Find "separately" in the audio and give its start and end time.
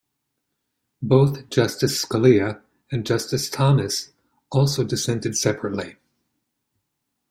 5.37-5.97